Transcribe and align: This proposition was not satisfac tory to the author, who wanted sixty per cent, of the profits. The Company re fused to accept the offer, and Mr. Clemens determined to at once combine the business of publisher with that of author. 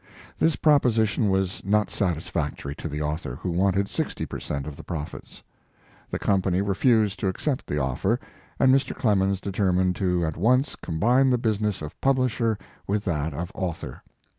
This 0.39 0.55
proposition 0.55 1.29
was 1.29 1.63
not 1.63 1.89
satisfac 1.89 2.57
tory 2.57 2.73
to 2.73 2.89
the 2.89 3.03
author, 3.03 3.35
who 3.35 3.51
wanted 3.51 3.87
sixty 3.87 4.25
per 4.25 4.39
cent, 4.39 4.65
of 4.65 4.75
the 4.75 4.83
profits. 4.83 5.43
The 6.09 6.17
Company 6.17 6.59
re 6.59 6.73
fused 6.73 7.19
to 7.19 7.27
accept 7.27 7.67
the 7.67 7.77
offer, 7.77 8.19
and 8.59 8.73
Mr. 8.73 8.95
Clemens 8.95 9.39
determined 9.39 9.95
to 9.97 10.25
at 10.25 10.37
once 10.37 10.75
combine 10.75 11.29
the 11.29 11.37
business 11.37 11.83
of 11.83 12.01
publisher 12.01 12.57
with 12.87 13.03
that 13.05 13.35
of 13.35 13.51
author. 13.53 14.01